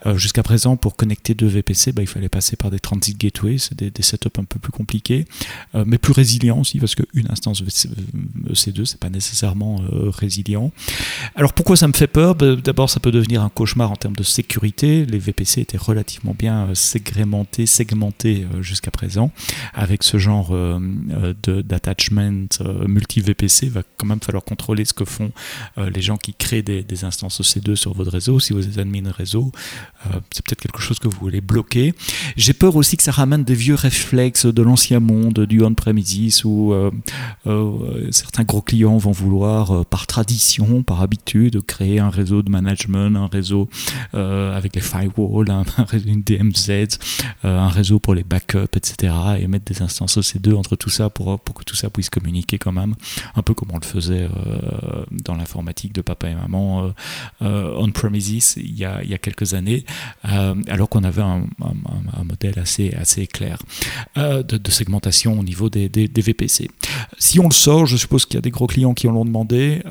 Euh, 0.05 0.17
jusqu'à 0.17 0.43
présent, 0.43 0.77
pour 0.77 0.95
connecter 0.95 1.33
deux 1.33 1.47
VPC, 1.47 1.91
bah, 1.91 2.01
il 2.01 2.07
fallait 2.07 2.29
passer 2.29 2.55
par 2.55 2.71
des 2.71 2.79
transit 2.79 3.17
gateways, 3.17 3.57
c'est 3.57 3.77
des, 3.77 3.91
setups 4.01 4.39
un 4.39 4.43
peu 4.43 4.59
plus 4.59 4.71
compliqués, 4.71 5.25
euh, 5.75 5.83
mais 5.85 5.97
plus 5.97 6.13
résilients 6.13 6.59
aussi, 6.59 6.79
parce 6.79 6.95
qu'une 6.95 7.29
instance 7.29 7.61
EC2, 7.61 8.85
c'est 8.85 8.99
pas 8.99 9.09
nécessairement 9.09 9.81
résilient. 9.91 10.71
Alors 11.35 11.53
pourquoi 11.53 11.75
ça 11.75 11.87
me 11.87 11.93
fait 11.93 12.07
peur? 12.07 12.35
Bah, 12.35 12.55
D'abord, 12.55 12.89
ça 12.89 12.99
peut 12.99 13.11
devenir 13.11 13.41
un 13.43 13.49
cauchemar 13.49 13.91
en 13.91 13.95
termes 13.95 14.15
de 14.15 14.23
sécurité. 14.23 15.05
Les 15.05 15.19
VPC 15.19 15.61
étaient 15.61 15.77
relativement 15.77 16.35
bien 16.37 16.69
segmentés, 16.73 17.65
segmentés 17.65 18.47
jusqu'à 18.61 18.91
présent, 18.91 19.31
avec 19.73 20.00
ce 20.01 20.17
genre 20.17 20.50
euh, 20.51 20.79
euh, 21.48 21.62
d'attachment 21.62 22.48
euh, 22.62 22.88
multi-VPC, 22.88 23.70
va 23.70 23.84
quand 23.98 24.08
même 24.08 24.20
falloir 24.20 24.43
contrôler 24.43 24.86
ce 24.86 24.93
que 24.93 25.05
font 25.05 25.31
les 25.77 26.01
gens 26.01 26.17
qui 26.17 26.34
créent 26.34 26.62
des, 26.62 27.03
instances 27.03 27.41
EC2 27.41 27.75
sur 27.75 27.93
votre 27.93 28.12
réseau. 28.12 28.39
Si 28.39 28.53
vous 28.53 28.67
êtes 28.67 28.77
admin 28.77 29.10
réseau, 29.12 29.51
c'est 30.31 30.46
peut-être 30.46 30.62
quelque 30.62 30.81
chose 30.81 31.00
que 31.00 31.08
vous 31.08 31.17
voulez 31.20 31.41
bloquer. 31.41 31.93
J'ai 32.36 32.53
peur 32.53 32.75
aussi 32.75 32.98
que 32.98 33.03
ça 33.03 33.12
ramène 33.12 33.43
des 33.43 33.55
vieux 33.55 33.75
réflexes 33.75 34.46
de 34.46 34.62
l'ancien 34.62 35.00
monde, 35.00 35.39
du 35.46 35.63
on-premises, 35.63 36.43
où 36.46 36.74
certains 38.12 38.43
gros 38.43 38.62
clients 38.62 38.98
vont 38.98 39.12
vouloir, 39.12 39.86
par 39.86 40.08
tradition, 40.08 40.84
par 40.84 41.01
habitude, 41.01 41.62
créer 41.62 42.00
un 42.00 42.10
réseau 42.10 42.41
de 42.41 42.50
management, 42.50 43.15
un 43.15 43.27
réseau 43.27 43.70
avec 44.13 44.75
les 44.75 44.81
firewalls, 44.81 45.50
un, 45.51 45.63
une 46.05 46.22
DMZ, 46.22 46.98
un 47.43 47.70
réseau 47.70 48.00
pour 48.00 48.13
les 48.13 48.24
backups, 48.24 48.75
etc. 48.75 49.13
et 49.39 49.48
mettre 49.48 49.65
des 49.65 49.81
instances 49.81 49.90
ces 49.91 50.39
deux 50.39 50.53
entre 50.53 50.75
tout 50.75 50.89
ça 50.89 51.10
pour, 51.10 51.41
que 51.43 51.63
tout 51.63 51.75
ça 51.75 51.89
puisse 51.89 52.10
communiquer 52.10 52.57
quand 52.57 52.71
même, 52.71 52.95
un 53.36 53.41
peu 53.41 53.53
comme 53.53 53.69
on 53.71 53.79
le 53.79 53.86
faisait 53.86 54.24
euh, 54.24 55.03
dans 55.12 55.36
l'informatique 55.36 55.93
de 55.93 56.01
papa 56.01 56.29
et 56.29 56.36
maman 56.36 56.86
euh, 56.86 56.89
euh, 57.41 57.74
on-premises 57.77 58.55
il, 58.57 58.77
y 58.77 58.86
a, 58.86 59.17
quelques 59.17 59.53
années, 59.53 59.86
alors 60.24 60.89
qu'on 60.89 61.03
avait 61.03 61.21
un, 61.21 61.45
modèle 62.24 62.60
assez, 62.60 62.93
assez 62.93 63.27
clair 63.27 63.60
de, 64.15 64.71
segmentation 64.71 65.39
au 65.39 65.43
niveau 65.43 65.69
des, 65.69 65.89
des, 65.89 66.21
VPC. 66.21 66.69
Si 67.17 67.39
on 67.39 67.45
le 67.45 67.53
sort, 67.53 67.86
je 67.86 67.98
suppose 67.98 68.25
qu'il 68.25 68.36
y 68.36 68.38
a 68.38 68.41
des 68.41 68.51
gros 68.51 68.67
clients 68.67 68.93
qui 68.93 69.07
en 69.07 69.12
l'ont 69.12 69.25
demandé. 69.25 69.81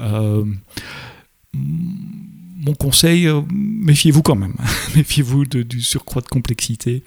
Mon 2.61 2.75
conseil, 2.75 3.26
euh, 3.26 3.40
méfiez-vous 3.52 4.23
quand 4.23 4.37
même. 4.37 4.55
méfiez-vous 4.97 5.47
du 5.47 5.81
surcroît 5.81 6.23
de 6.23 6.29
complexité 6.29 7.02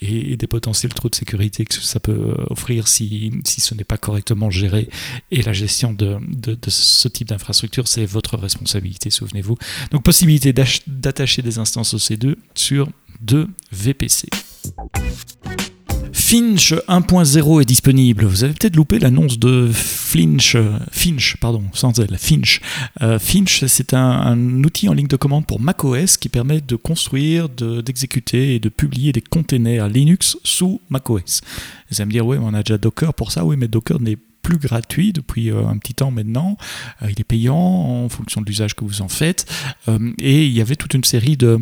et, 0.00 0.36
des 0.36 0.46
potentiels 0.46 0.92
trous 0.92 1.08
de 1.08 1.14
sécurité 1.14 1.64
que 1.64 1.74
ça 1.74 2.00
peut 2.00 2.34
offrir 2.50 2.88
si, 2.88 3.32
ce 3.44 3.74
n'est 3.74 3.84
pas 3.84 3.96
correctement 3.96 4.50
géré. 4.50 4.88
Et 5.30 5.42
la 5.42 5.52
gestion 5.52 5.92
de, 5.92 6.18
ce 6.68 7.08
type 7.08 7.28
d'infrastructure, 7.28 7.88
c'est 7.88 8.04
votre 8.04 8.36
responsabilité, 8.36 9.10
souvenez-vous. 9.10 9.56
Donc, 9.92 10.02
possibilité 10.02 10.52
d'attacher 10.52 11.42
des 11.42 11.58
instances 11.58 11.94
OC2 11.94 12.34
sur 12.54 12.88
deux 13.20 13.48
VPC. 13.72 14.28
Finch 16.28 16.72
1.0 16.88 17.62
est 17.62 17.64
disponible. 17.64 18.24
Vous 18.24 18.42
avez 18.42 18.52
peut-être 18.52 18.74
loupé 18.74 18.98
l'annonce 18.98 19.38
de 19.38 19.70
Finch, 19.72 20.56
Finch, 20.90 21.36
pardon, 21.36 21.62
sans 21.72 22.00
elle, 22.00 22.18
Finch. 22.18 22.60
Euh, 23.00 23.20
Finch, 23.20 23.64
c'est 23.66 23.94
un, 23.94 24.36
outil 24.64 24.88
en 24.88 24.92
ligne 24.92 25.06
de 25.06 25.14
commande 25.14 25.46
pour 25.46 25.60
macOS 25.60 26.16
qui 26.16 26.28
permet 26.28 26.60
de 26.60 26.74
construire, 26.74 27.48
d'exécuter 27.48 28.56
et 28.56 28.58
de 28.58 28.68
publier 28.68 29.12
des 29.12 29.20
containers 29.20 29.86
Linux 29.88 30.36
sous 30.42 30.80
macOS. 30.90 31.42
Vous 31.92 32.00
allez 32.00 32.06
me 32.06 32.10
dire, 32.10 32.26
oui, 32.26 32.38
on 32.40 32.54
a 32.54 32.64
déjà 32.64 32.76
Docker 32.76 33.14
pour 33.14 33.30
ça. 33.30 33.44
Oui, 33.44 33.54
mais 33.56 33.68
Docker 33.68 34.00
n'est 34.00 34.18
plus 34.42 34.58
gratuit 34.58 35.12
depuis 35.12 35.52
euh, 35.52 35.64
un 35.68 35.78
petit 35.78 35.94
temps 35.94 36.10
maintenant. 36.10 36.58
Euh, 37.02 37.06
il 37.08 37.20
est 37.20 37.24
payant 37.24 37.54
en 37.54 38.08
fonction 38.08 38.40
de 38.40 38.46
l'usage 38.46 38.74
que 38.74 38.84
vous 38.84 39.00
en 39.00 39.08
faites. 39.08 39.46
et 40.18 40.44
il 40.44 40.52
y 40.52 40.60
avait 40.60 40.74
toute 40.74 40.94
une 40.94 41.04
série 41.04 41.36
de 41.36 41.60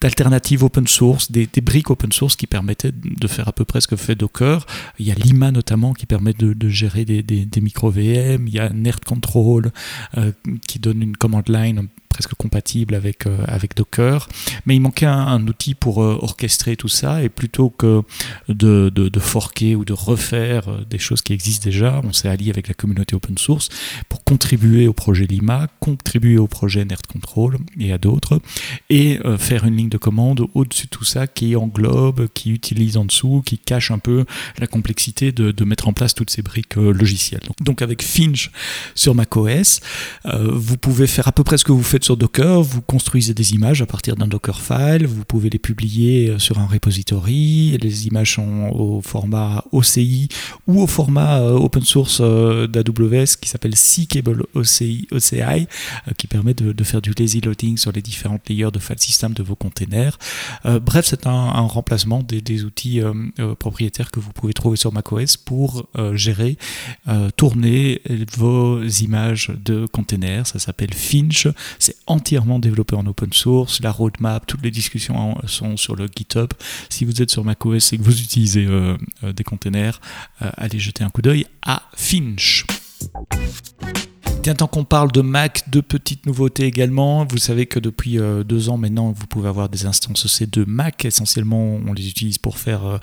d'alternatives 0.00 0.62
open 0.62 0.86
source, 0.86 1.30
des, 1.30 1.48
briques 1.62 1.90
open 1.90 2.12
source 2.12 2.36
qui 2.36 2.46
permettaient 2.46 2.92
de 2.92 3.28
faire 3.28 3.48
à 3.48 3.52
peu 3.52 3.64
près 3.64 3.80
ce 3.80 3.88
que 3.88 3.96
fait 3.96 4.14
Docker. 4.14 4.66
Il 4.98 5.06
y 5.06 5.10
a 5.10 5.14
Lima 5.14 5.50
notamment 5.52 5.94
qui 5.94 6.06
permet 6.06 6.32
de, 6.32 6.68
gérer 6.68 7.04
des, 7.04 7.22
des, 7.22 7.60
micro 7.60 7.90
VM. 7.90 8.46
Il 8.46 8.54
y 8.54 8.58
a 8.58 8.70
Nerd 8.70 9.04
Control 9.04 9.72
euh, 10.16 10.32
qui 10.66 10.78
donne 10.78 11.02
une 11.02 11.16
command 11.16 11.48
line 11.48 11.88
presque 12.16 12.34
compatible 12.34 12.94
avec, 12.94 13.26
euh, 13.26 13.44
avec 13.46 13.76
Docker. 13.76 14.26
Mais 14.64 14.74
il 14.74 14.80
manquait 14.80 15.04
un, 15.04 15.46
outil 15.46 15.74
pour 15.74 16.02
euh, 16.02 16.18
orchestrer 16.22 16.74
tout 16.74 16.88
ça 16.88 17.22
et 17.22 17.28
plutôt 17.28 17.68
que 17.68 18.02
de, 18.48 18.88
de, 18.88 19.20
forquer 19.20 19.76
ou 19.76 19.84
de 19.84 19.92
refaire 19.92 20.68
euh, 20.68 20.84
des 20.88 20.98
choses 20.98 21.20
qui 21.20 21.34
existent 21.34 21.64
déjà, 21.64 22.00
on 22.04 22.14
s'est 22.14 22.28
allié 22.28 22.50
avec 22.50 22.68
la 22.68 22.74
communauté 22.74 23.14
open 23.14 23.36
source 23.36 23.68
pour 24.08 24.24
contribuer 24.24 24.88
au 24.88 24.94
projet 24.94 25.26
Lima, 25.26 25.68
contribuer 25.78 26.38
au 26.38 26.46
projet 26.46 26.86
Nerd 26.86 27.06
Control 27.06 27.58
et 27.78 27.92
à 27.92 27.98
d'autres 27.98 28.40
et 28.88 29.18
faire 29.38 29.64
une 29.64 29.76
ligne 29.76 29.88
de 29.88 29.98
commande 29.98 30.46
au-dessus 30.54 30.86
de 30.86 30.90
tout 30.90 31.04
ça 31.04 31.26
qui 31.26 31.54
englobe, 31.54 32.28
qui 32.32 32.50
utilise 32.50 32.96
en 32.96 33.04
dessous, 33.04 33.42
qui 33.44 33.58
cache 33.58 33.90
un 33.90 33.98
peu 33.98 34.24
la 34.58 34.66
complexité 34.66 35.32
de, 35.32 35.50
de 35.50 35.64
mettre 35.64 35.88
en 35.88 35.92
place 35.92 36.14
toutes 36.14 36.30
ces 36.30 36.42
briques 36.42 36.76
logicielles. 36.76 37.42
Donc, 37.46 37.56
donc 37.60 37.82
avec 37.82 38.02
Finch 38.02 38.50
sur 38.94 39.14
macOS, 39.14 39.80
vous 40.24 40.76
pouvez 40.78 41.06
faire 41.06 41.28
à 41.28 41.32
peu 41.32 41.44
près 41.44 41.58
ce 41.58 41.64
que 41.64 41.72
vous 41.72 41.82
faites 41.82 42.05
sur 42.06 42.16
Docker, 42.16 42.62
vous 42.62 42.82
construisez 42.82 43.34
des 43.34 43.54
images 43.54 43.82
à 43.82 43.86
partir 43.86 44.14
d'un 44.14 44.28
Docker 44.28 44.60
file, 44.60 45.08
vous 45.08 45.24
pouvez 45.24 45.50
les 45.50 45.58
publier 45.58 46.30
euh, 46.30 46.38
sur 46.38 46.60
un 46.60 46.66
repository, 46.66 47.76
les 47.82 48.06
images 48.06 48.34
sont 48.34 48.70
au 48.72 49.02
format 49.02 49.64
OCI 49.72 50.28
ou 50.68 50.82
au 50.82 50.86
format 50.86 51.40
euh, 51.40 51.54
open 51.54 51.82
source 51.82 52.18
euh, 52.20 52.68
d'AWS 52.68 53.34
qui 53.40 53.48
s'appelle 53.48 53.74
C-Cable 53.74 54.44
OCI, 54.54 55.08
OCI 55.10 55.66
qui 56.16 56.28
permet 56.28 56.54
de, 56.54 56.84
faire 56.84 57.02
du 57.02 57.10
lazy 57.18 57.40
loading 57.40 57.76
sur 57.76 57.90
les 57.90 58.02
différentes 58.02 58.48
layers 58.48 58.70
de 58.70 58.78
file 58.78 59.00
system 59.00 59.32
de 59.32 59.42
vos 59.42 59.56
containers. 59.56 60.16
bref, 60.64 61.06
c'est 61.06 61.26
un, 61.26 61.50
remplacement 61.62 62.22
des, 62.22 62.64
outils 62.64 63.00
propriétaires 63.58 64.12
que 64.12 64.20
vous 64.20 64.30
pouvez 64.30 64.52
trouver 64.52 64.76
sur 64.76 64.92
macOS 64.92 65.36
pour 65.36 65.88
gérer, 66.12 66.56
tourner 67.36 68.00
vos 68.36 68.80
images 68.84 69.50
de 69.64 69.86
containers. 69.86 70.46
Ça 70.46 70.60
s'appelle 70.60 70.94
Finch. 70.94 71.48
Entièrement 72.06 72.58
développé 72.58 72.96
en 72.96 73.06
open 73.06 73.32
source. 73.32 73.80
La 73.80 73.90
roadmap, 73.90 74.46
toutes 74.46 74.62
les 74.62 74.70
discussions 74.70 75.36
sont 75.46 75.76
sur 75.76 75.96
le 75.96 76.06
GitHub. 76.14 76.50
Si 76.88 77.04
vous 77.04 77.22
êtes 77.22 77.30
sur 77.30 77.44
macOS 77.44 77.92
et 77.92 77.98
que 77.98 78.02
vous 78.02 78.20
utilisez 78.20 78.66
euh, 78.66 78.96
euh, 79.24 79.32
des 79.32 79.44
containers, 79.44 80.00
euh, 80.42 80.50
allez 80.56 80.78
jeter 80.78 81.04
un 81.04 81.10
coup 81.10 81.22
d'œil 81.22 81.46
à 81.62 81.82
Finch. 81.94 82.64
Tant 84.54 84.68
qu'on 84.68 84.84
parle 84.84 85.10
de 85.10 85.22
Mac, 85.22 85.64
deux 85.66 85.82
petites 85.82 86.24
nouveautés 86.24 86.66
également. 86.66 87.24
Vous 87.24 87.36
savez 87.36 87.66
que 87.66 87.80
depuis 87.80 88.20
euh, 88.20 88.44
deux 88.44 88.68
ans 88.68 88.76
maintenant, 88.76 89.10
vous 89.10 89.26
pouvez 89.26 89.48
avoir 89.48 89.68
des 89.68 89.86
instances 89.86 90.24
C2 90.26 90.64
Mac. 90.66 91.04
Essentiellement, 91.04 91.80
on 91.84 91.92
les 91.92 92.08
utilise 92.08 92.38
pour 92.38 92.56
faire 92.56 92.86
euh, 92.86 92.98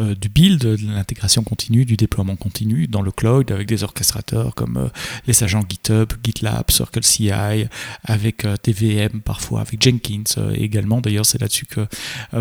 euh, 0.00 0.14
du 0.16 0.28
build, 0.28 0.60
de 0.60 0.76
l'intégration 0.88 1.44
continue, 1.44 1.84
du 1.84 1.96
déploiement 1.96 2.34
continu 2.34 2.88
dans 2.88 3.00
le 3.00 3.12
cloud 3.12 3.52
avec 3.52 3.68
des 3.68 3.84
orchestrateurs 3.84 4.56
comme 4.56 4.90
les 5.28 5.44
agents 5.44 5.62
GitHub, 5.66 6.12
GitLab, 6.22 6.68
CircleCI, 6.68 7.30
avec 8.02 8.44
TVM 8.62 9.20
parfois, 9.20 9.60
avec 9.60 9.80
Jenkins 9.80 10.52
également. 10.54 11.00
D'ailleurs, 11.00 11.26
c'est 11.26 11.40
là-dessus 11.40 11.66
que 11.66 11.86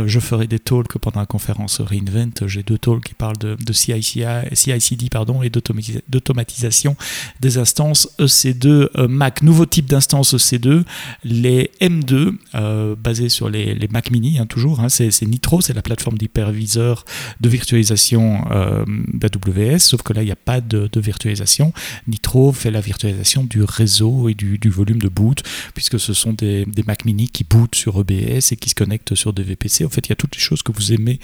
je 0.06 0.20
ferai 0.20 0.48
des 0.48 0.60
talks 0.60 0.98
pendant 0.98 1.20
la 1.20 1.26
conférence 1.28 1.80
Reinvent. 1.80 2.48
J'ai 2.48 2.64
deux 2.64 2.80
talks 2.80 3.04
qui 3.04 3.14
parlent 3.14 3.38
de, 3.38 3.56
de 3.56 3.74
CI/CD 3.74 5.10
pardon, 5.12 5.44
et 5.44 5.50
d'automatisation 5.50 6.96
des 7.40 7.60
instances 7.60 8.10
EC 8.18 8.47
deux 8.54 8.90
euh, 8.98 9.08
Mac, 9.08 9.42
nouveau 9.42 9.66
type 9.66 9.88
d'instance 9.88 10.34
EC2, 10.34 10.84
les 11.24 11.72
M2, 11.82 12.34
euh, 12.56 12.96
basés 12.96 13.30
sur 13.30 13.50
les, 13.50 13.88
Mac 13.92 14.12
mini, 14.12 14.40
hein, 14.40 14.46
toujours, 14.46 14.80
hein, 14.80 14.90
c'est 14.90 15.22
Nitro, 15.24 15.62
c'est 15.62 15.74
la 15.74 15.82
plateforme 15.82 16.18
d'hyperviseur 16.18 17.06
de 17.40 17.50
virtualisation 17.50 18.46
euh, 18.52 18.84
d'AWS, 19.14 19.80
sauf 19.80 20.02
que 20.02 20.14
là, 20.14 20.22
il 20.24 20.26
n'y 20.26 20.32
a 20.32 20.36
pas 20.36 20.62
de, 20.62 20.90
virtualisation. 20.98 21.74
Nitro 22.08 22.52
fait 22.52 22.72
la 22.72 22.82
virtualisation 22.82 23.44
du 23.44 23.64
réseau 23.64 24.30
et 24.30 24.34
du, 24.34 24.70
volume 24.70 25.00
de 25.00 25.10
boot, 25.10 25.44
puisque 25.74 26.00
ce 26.00 26.14
sont 26.14 26.34
des, 26.34 26.66
Mac 26.86 27.06
mini 27.06 27.28
qui 27.28 27.44
bootent 27.44 27.76
sur 27.76 28.00
EBS 28.00 28.52
et 28.52 28.56
qui 28.56 28.70
se 28.70 28.76
connectent 28.76 29.14
sur 29.14 29.34
des 29.34 29.44
VPC. 29.44 29.84
En 29.84 29.90
fait, 29.90 30.08
il 30.08 30.10
y 30.10 30.14
a 30.14 30.16
toutes 30.16 30.36
les 30.36 30.42
choses 30.42 30.64
que 30.64 30.72
vous 30.72 30.94
aimez 30.94 31.20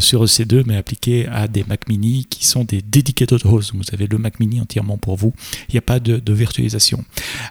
sur 0.00 0.24
EC2, 0.24 0.64
mais 0.66 0.76
appliquées 0.76 1.28
à 1.28 1.46
des 1.46 1.64
Mac 1.64 1.88
mini 1.88 2.26
qui 2.28 2.44
sont 2.44 2.64
des 2.64 2.82
dedicated 2.82 3.40
hosts. 3.44 3.72
Vous 3.74 3.82
avez 3.92 4.06
le 4.06 4.18
Mac 4.18 4.40
mini 4.40 4.60
entièrement 4.60 4.98
pour 4.98 5.16
vous. 5.16 5.32
Il 5.68 5.72
n'y 5.72 5.78
a 5.78 5.82
pas 5.82 6.00
de, 6.00 6.18
de 6.18 6.32
virtualisation 6.32 6.45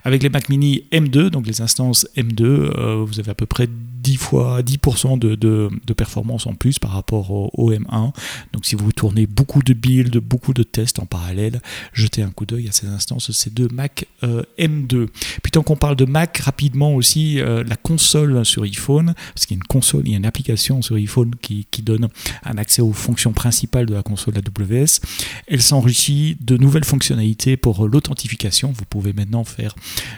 avec 0.04 0.24
les 0.24 0.30
Mac 0.30 0.50
mini 0.50 0.86
M2, 0.92 1.30
donc 1.30 1.48
les 1.48 1.62
instances 1.62 2.08
M2, 2.16 2.44
euh, 2.44 3.04
vous 3.06 3.20
avez 3.20 3.32
à 3.32 3.36
peu 3.36 3.46
près 3.46 3.68
10 4.05 4.17
fois 4.17 4.62
10% 4.62 5.17
de, 5.17 5.33
de, 5.33 5.69
de, 5.83 5.93
performance 5.93 6.45
en 6.45 6.53
plus 6.53 6.77
par 6.77 6.91
rapport 6.91 7.31
au, 7.31 7.71
M1. 7.71 8.12
Donc 8.53 8.63
si 8.63 8.75
vous 8.75 8.91
tournez 8.91 9.25
beaucoup 9.25 9.63
de 9.63 9.74
builds, 9.74 10.19
beaucoup 10.19 10.53
de 10.53 10.62
tests 10.62 11.00
en 11.00 11.07
parallèle, 11.07 11.59
jetez 11.91 12.21
un 12.21 12.29
coup 12.29 12.45
d'œil 12.45 12.67
à 12.67 12.71
ces 12.71 12.85
instances 12.85 13.31
ces 13.31 13.50
deux 13.50 13.67
Mac 13.74 14.05
euh, 14.24 14.43
M2. 14.59 15.07
Puis 15.41 15.51
tant 15.51 15.63
qu'on 15.63 15.75
parle 15.75 15.95
de 15.95 16.05
Mac, 16.05 16.38
rapidement 16.38 16.93
aussi 16.93 17.39
euh, 17.39 17.63
la 17.63 17.77
console 17.77 18.45
sur 18.45 18.62
iPhone, 18.62 19.15
parce 19.33 19.47
qu'il 19.47 19.57
y 19.57 19.59
a 19.59 19.62
une 19.62 19.67
console, 19.67 20.03
il 20.05 20.12
y 20.12 20.13
a 20.13 20.17
une 20.17 20.25
application 20.27 20.83
sur 20.83 20.97
iPhone 20.97 21.31
qui, 21.41 21.65
qui 21.71 21.81
donne 21.81 22.07
un 22.43 22.57
accès 22.59 22.83
aux 22.83 22.93
fonctions 22.93 23.33
principales 23.33 23.88
de 23.88 23.95
la 23.95 24.03
console 24.03 24.35
AWS. 24.38 25.00
Elle 25.47 25.63
s'enrichit 25.63 26.38
de 26.41 26.57
nouvelles 26.57 26.85
fonctionnalités 26.85 27.57
pour 27.57 27.88
l'authentification. 27.88 28.71
Vous 28.71 28.85
pouvez 28.85 29.13
maintenant 29.13 29.43
faire 29.43 29.74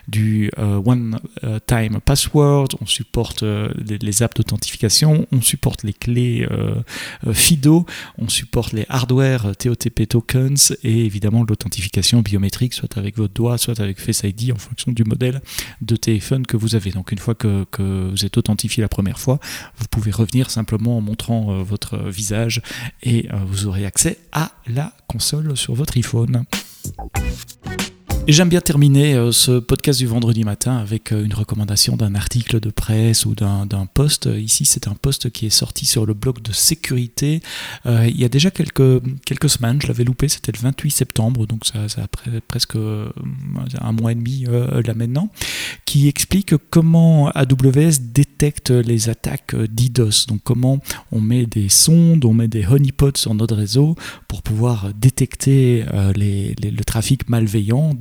du 0.09 0.51
euh, 0.59 0.81
One 0.85 1.19
Time 1.67 1.99
Password, 2.03 2.67
on 2.81 2.85
supporte 2.85 3.45
les, 3.77 4.23
apps 4.23 4.35
d'authentification, 4.35 5.27
on 5.31 5.41
supporte 5.41 5.83
les 5.83 5.93
clés 5.93 6.47
euh, 6.49 6.75
euh, 7.25 7.33
FIDO, 7.33 7.85
on 8.17 8.29
supporte 8.29 8.73
les 8.73 8.85
hardware 8.89 9.55
TOTP 9.55 10.07
tokens 10.07 10.75
et 10.83 11.05
évidemment 11.05 11.43
l'authentification 11.43 12.21
biométrique, 12.21 12.73
soit 12.73 12.97
avec 12.97 13.17
votre 13.17 13.33
doigt, 13.33 13.57
soit 13.57 13.79
avec 13.79 13.99
Face 13.99 14.23
ID 14.23 14.51
en 14.51 14.57
fonction 14.57 14.91
du 14.91 15.03
modèle 15.03 15.41
de 15.81 15.95
téléphone 15.95 16.45
que 16.45 16.57
vous 16.57 16.75
avez. 16.75 16.91
Donc 16.91 17.11
une 17.11 17.19
fois 17.19 17.35
que, 17.35 17.65
vous 17.77 18.25
êtes 18.25 18.37
authentifié 18.37 18.81
la 18.81 18.89
première 18.89 19.19
fois, 19.19 19.39
vous 19.77 19.85
pouvez 19.89 20.11
revenir 20.11 20.49
simplement 20.49 20.97
en 20.97 21.01
montrant 21.01 21.51
euh, 21.51 21.63
votre 21.63 21.97
visage 22.09 22.61
et 23.03 23.27
vous 23.47 23.67
aurez 23.67 23.85
accès 23.85 24.17
à 24.31 24.51
la 24.67 24.93
console 25.07 25.55
sur 25.55 25.73
votre 25.73 25.97
iPhone. 25.97 26.45
Et 28.29 28.33
j'aime 28.33 28.49
bien 28.49 28.59
terminer 28.59 29.13
euh, 29.13 29.31
ce 29.31 29.57
podcast 29.57 29.99
du 29.99 30.05
vendredi 30.05 30.43
matin 30.43 30.75
avec 30.75 31.13
euh, 31.13 31.23
une 31.23 31.33
recommandation 31.33 31.95
d'un 31.95 32.13
article 32.13 32.59
de 32.59 32.69
presse 32.69 33.25
ou 33.25 33.35
d'un 33.35 33.65
post. 33.93 34.25
Ici, 34.25 34.65
c'est 34.65 34.89
un 34.89 34.95
post 34.95 35.29
qui 35.29 35.45
est 35.45 35.49
sorti 35.49 35.85
sur 35.85 36.05
le 36.05 36.13
blog 36.13 36.41
de 36.41 36.51
sécurité 36.51 37.41
euh, 37.85 38.05
il 38.05 38.19
y 38.19 38.25
a 38.25 38.27
déjà 38.27 38.51
quelques, 38.51 39.01
quelques 39.25 39.49
semaines. 39.49 39.81
Je 39.81 39.87
l'avais 39.87 40.03
loupé, 40.03 40.27
c'était 40.27 40.51
le 40.51 40.59
28 40.59 40.91
septembre, 40.91 41.47
donc 41.47 41.65
ça, 41.65 41.87
ça 41.87 42.01
a 42.01 42.07
presque 42.49 42.75
un 42.75 43.91
mois 43.93 44.11
et 44.11 44.15
demi 44.15 44.45
là 44.45 44.93
maintenant, 44.93 45.29
qui 45.85 46.09
explique 46.09 46.53
comment 46.69 47.29
AWS 47.29 47.99
détecte 48.13 48.71
les 48.71 49.07
attaques 49.07 49.55
DDoS. 49.55 50.25
Donc 50.27 50.41
comment 50.43 50.79
on 51.13 51.21
met 51.21 51.45
des 51.45 51.69
sondes, 51.69 52.25
on 52.25 52.33
met 52.33 52.49
des 52.49 52.65
honeypots 52.65 53.15
sur 53.15 53.33
notre 53.35 53.55
réseau 53.55 53.95
pour 54.27 54.41
pouvoir 54.41 54.93
détecter 54.93 55.85
le 55.93 56.83
trafic 56.83 57.29
malveillant, 57.29 57.93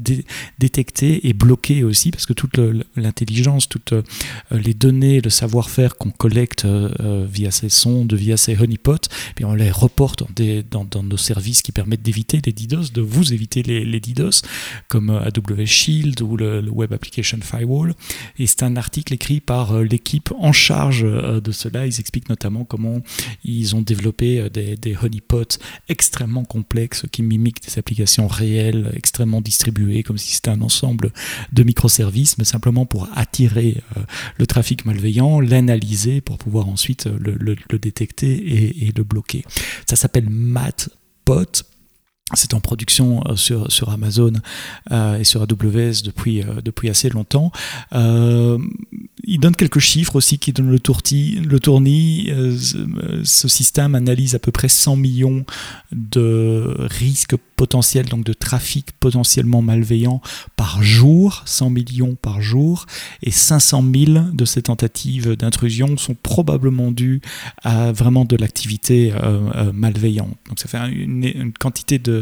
détecter 0.59 1.29
et 1.29 1.33
bloquer 1.33 1.85
aussi, 1.85 2.11
parce 2.11 2.27
que 2.27 2.33
toute 2.33 2.59
l'intelligence, 2.97 3.69
toutes 3.69 3.93
euh, 3.93 4.03
les 4.51 4.75
données, 4.75 5.21
le 5.21 5.31
savoir-faire 5.31 5.97
qu'on 5.97 6.11
collecte 6.11 6.65
euh, 6.65 6.91
euh, 7.01 7.27
via 7.31 7.51
ces 7.51 7.69
sondes, 7.69 8.15
via 8.15 8.37
ces 8.37 8.57
honeypots, 8.57 9.09
puis 9.35 9.45
on 9.45 9.55
les 9.55 9.71
reporte 9.71 10.25
dans, 10.71 11.03
nos 11.03 11.17
services 11.17 11.63
qui 11.63 11.73
permettent 11.73 12.03
d'éviter 12.03 12.41
les 12.45 12.53
DDoS, 12.53 12.93
de 12.93 13.01
vous 13.01 13.33
éviter 13.33 13.63
les, 13.63 14.01
DDoS, 14.01 14.43
comme 14.89 15.11
AWS 15.11 15.67
Shield 15.67 16.21
ou 16.23 16.37
le, 16.37 16.67
Web 16.71 16.93
Application 16.93 17.39
Firewall. 17.43 17.95
Et 18.39 18.47
c'est 18.47 18.63
un 18.63 18.77
article 18.77 19.15
écrit 19.15 19.41
par 19.41 19.81
l'équipe 19.81 20.33
en 20.39 20.53
charge 20.53 21.03
de 21.03 21.53
cela. 21.53 21.87
Ils 21.87 22.01
expliquent 22.01 22.29
notamment 22.29 22.65
comment 22.65 23.01
ils 23.45 23.75
ont 23.77 23.83
développé 23.83 24.49
des, 24.51 24.77
des 24.77 24.97
honeypots 25.03 25.59
extrêmement 25.89 26.45
complexes 26.45 27.05
qui 27.11 27.23
mimiquent 27.23 27.63
des 27.63 27.79
applications 27.79 28.27
réelles, 28.27 28.91
extrêmement 28.95 29.41
distribuées, 29.41 30.03
comme 30.07 30.19
si 30.19 30.35
c'était 30.35 30.51
un 30.51 30.63
ensemble 30.63 31.13
de 31.53 31.63
microservices, 31.63 32.39
mais 32.39 32.45
simplement 32.45 32.87
pour 32.87 33.09
attirer 33.15 33.83
le 34.37 34.47
trafic 34.47 34.85
malveillant, 34.85 35.41
l'analyser 35.41 36.21
pour 36.21 36.39
pouvoir 36.39 36.69
ensuite 36.69 37.07
le, 37.07 37.57
détecter 37.79 38.33
et, 38.33 38.87
et, 38.87 38.93
le 38.97 39.05
bloquer. 39.05 39.45
Ça 39.87 39.97
s'appelle 39.97 40.29
MatBot 40.31 41.65
c'est 42.35 42.55
en 42.55 42.61
production 42.61 43.23
euh, 43.29 43.37
sur, 43.37 43.91
Amazon 43.91 44.33
euh, 44.91 45.19
et 45.19 45.25
sur 45.25 45.43
AWS 45.43 46.03
depuis, 46.05 46.43
euh, 46.43 46.61
depuis 46.65 46.89
assez 46.91 47.09
longtemps. 47.09 47.53
il 47.93 49.41
donne 49.41 49.55
quelques 49.55 49.79
chiffres 49.79 50.17
aussi 50.17 50.39
qui 50.39 50.53
donnent 50.53 50.71
le, 50.71 50.81
tourti, 50.81 51.41
le 51.45 51.61
tournis. 51.61 52.31
ce 53.25 53.49
système 53.49 53.95
analyse 53.95 54.35
à 54.35 54.39
peu 54.39 54.51
près 54.51 54.69
100 54.69 54.97
millions 54.97 55.45
de 55.93 56.77
risques 56.79 57.37
potentiels, 57.57 58.07
donc 58.07 58.25
de 58.25 58.33
trafic 58.33 58.93
potentiellement 59.01 59.63
malveillant 59.63 60.21
par 60.57 60.83
jour, 60.83 61.43
100 61.47 61.71
millions 61.71 62.17
par 62.21 62.43
jour, 62.43 62.87
et 63.23 63.31
500 63.31 63.85
000 63.95 64.25
de 64.33 64.45
ces 64.45 64.63
tentatives 64.63 65.37
d'intrusion 65.37 65.97
sont 65.97 66.15
probablement 66.15 66.93
dues 66.93 67.21
à 67.63 67.93
vraiment 67.93 68.25
de 68.25 68.37
l'activité 68.37 69.13
malveillante. 69.73 70.37
Donc 70.49 70.59
ça 70.59 70.69
fait 70.69 70.79
une 70.79 71.53
quantité 71.53 71.99
de 71.99 72.16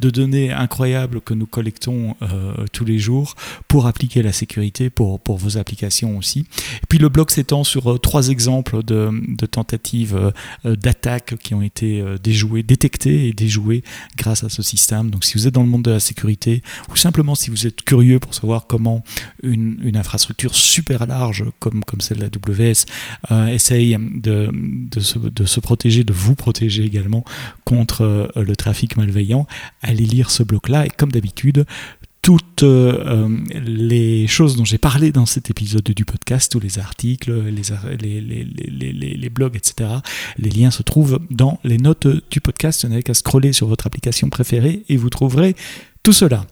de, 0.00 0.10
données 0.10 0.52
incroyables 0.52 1.20
que 1.20 1.34
nous 1.34 1.46
collectons 1.46 2.16
euh, 2.22 2.66
tous 2.72 2.84
les 2.84 2.98
jours 2.98 3.34
pour 3.68 3.86
appliquer 3.86 4.22
la 4.22 4.32
sécurité 4.32 4.90
pour, 4.90 5.20
vos 5.26 5.56
applications 5.56 6.18
aussi. 6.18 6.40
Et 6.82 6.86
puis 6.88 6.98
le 6.98 7.08
blog 7.08 7.30
s'étend 7.30 7.64
sur 7.64 7.92
euh, 7.92 7.98
trois 7.98 8.28
exemples 8.28 8.82
de, 8.82 9.10
tentatives 9.46 10.32
euh, 10.64 10.76
d'attaques 10.76 11.36
qui 11.36 11.54
ont 11.54 11.62
été 11.62 12.04
déjouées, 12.22 12.62
détectées 12.62 13.28
et 13.28 13.32
déjouées 13.32 13.82
grâce 14.16 14.44
à 14.44 14.48
ce 14.48 14.62
système. 14.62 15.10
Donc 15.10 15.24
si 15.24 15.34
vous 15.34 15.46
êtes 15.46 15.54
dans 15.54 15.62
le 15.62 15.68
monde 15.68 15.82
de 15.82 15.90
la 15.90 16.00
sécurité 16.00 16.62
ou 16.90 16.96
simplement 16.96 17.34
si 17.34 17.50
vous 17.50 17.66
êtes 17.66 17.82
curieux 17.82 18.18
pour 18.18 18.34
savoir 18.34 18.66
comment 18.66 19.02
une, 19.42 19.78
infrastructure 19.94 20.54
super 20.54 21.06
large 21.06 21.44
comme, 21.58 21.82
celle 21.98 22.18
de 22.18 22.22
la 22.22 22.28
AWS 22.28 23.50
essaye 23.52 23.96
de 23.98 25.00
se 25.00 25.60
protéger, 25.60 26.04
de 26.04 26.12
vous 26.12 26.34
protéger 26.34 26.84
également 26.84 27.24
contre 27.64 28.30
le 28.34 28.56
trafic 28.56 28.96
malveillant, 28.96 29.39
allez 29.82 30.04
lire 30.04 30.30
ce 30.30 30.42
bloc-là. 30.42 30.86
Et 30.86 30.90
comme 30.90 31.12
d'habitude, 31.12 31.64
toutes 32.22 32.64
euh, 32.64 33.28
les 33.54 34.26
choses 34.26 34.56
dont 34.56 34.64
j'ai 34.64 34.78
parlé 34.78 35.10
dans 35.10 35.24
cet 35.26 35.48
épisode 35.48 35.82
du 35.82 36.04
podcast, 36.04 36.52
tous 36.52 36.60
les 36.60 36.78
articles, 36.78 37.32
les, 37.32 38.44
les, 39.16 39.30
blogs, 39.30 39.56
etc., 39.56 39.90
les 40.36 40.50
liens 40.50 40.70
se 40.70 40.82
trouvent 40.82 41.18
dans 41.30 41.58
les 41.64 41.78
notes 41.78 42.08
du 42.30 42.40
podcast. 42.40 42.84
Vous 42.84 42.90
n'avez 42.90 43.02
qu'à 43.02 43.14
scroller 43.14 43.52
sur 43.52 43.68
votre 43.68 43.86
application 43.86 44.28
préférée 44.28 44.84
et 44.88 44.96
vous 44.96 45.08
trouverez 45.08 45.56
tout 46.02 46.12
cela. 46.14 46.46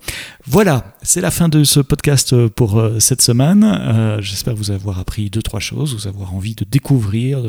Voilà, 0.46 0.94
c'est 1.02 1.22
la 1.22 1.30
fin 1.30 1.48
de 1.48 1.64
ce 1.64 1.80
podcast 1.80 2.32
euh, 2.32 2.48
pour 2.48 2.78
euh, 2.78 3.00
cette 3.00 3.22
semaine. 3.22 3.64
Euh, 3.64 4.20
j'espère 4.20 4.54
vous 4.54 4.70
avoir 4.70 4.98
appris 4.98 5.30
deux, 5.30 5.42
trois 5.42 5.60
choses, 5.60 5.94
vous 5.94 6.06
avoir 6.06 6.34
envie 6.34 6.54
de 6.54 6.64
découvrir 6.64 7.40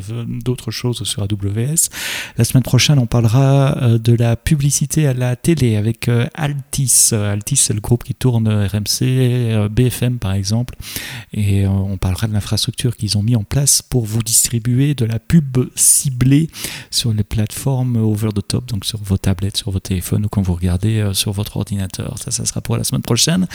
d'autres 0.43 0.71
choses 0.71 1.03
sur 1.03 1.23
AWS. 1.23 1.89
La 2.37 2.43
semaine 2.45 2.63
prochaine, 2.63 2.99
on 2.99 3.05
parlera 3.05 3.97
de 3.97 4.13
la 4.13 4.35
publicité 4.37 5.07
à 5.07 5.13
la 5.13 5.35
télé 5.35 5.75
avec 5.75 6.09
Altis. 6.35 7.11
Altis, 7.13 7.57
c'est 7.57 7.73
le 7.73 7.81
groupe 7.81 8.03
qui 8.03 8.15
tourne 8.15 8.47
RMC, 8.47 9.67
BFM 9.69 10.19
par 10.19 10.33
exemple. 10.33 10.75
Et 11.33 11.67
on 11.67 11.97
parlera 11.97 12.27
de 12.27 12.33
l'infrastructure 12.33 12.95
qu'ils 12.95 13.17
ont 13.17 13.23
mis 13.23 13.35
en 13.35 13.43
place 13.43 13.81
pour 13.81 14.05
vous 14.05 14.23
distribuer 14.23 14.93
de 14.93 15.05
la 15.05 15.19
pub 15.19 15.57
ciblée 15.75 16.49
sur 16.91 17.13
les 17.13 17.23
plateformes 17.23 17.97
over 17.97 18.29
the 18.33 18.45
top, 18.45 18.67
donc 18.67 18.85
sur 18.85 18.99
vos 18.99 19.17
tablettes, 19.17 19.57
sur 19.57 19.71
vos 19.71 19.79
téléphones 19.79 20.25
ou 20.25 20.29
quand 20.29 20.41
vous 20.41 20.55
regardez 20.55 21.11
sur 21.13 21.31
votre 21.31 21.57
ordinateur 21.57 21.88
ça, 21.95 22.31
ça 22.31 22.45
sera 22.45 22.61
pour 22.61 22.77
la 22.77 22.83
semaine 22.83 23.01
prochaine. 23.01 23.47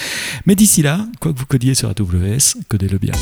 Mais 0.46 0.54
d'ici 0.54 0.82
là, 0.82 1.06
quoi 1.20 1.32
que 1.32 1.38
vous 1.38 1.46
codiez 1.46 1.74
sur 1.74 1.88
AWS, 1.88 2.60
codez-le 2.68 2.98
bien. 2.98 3.12